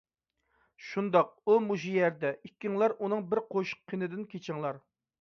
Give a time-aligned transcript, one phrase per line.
[0.85, 2.33] شۇنداق، ئۇ مۇشۇ يەردە.
[2.49, 4.87] ئىككىڭلار ئۇنىڭ بىر قوشۇق قېنىدىن كېچىڭلار.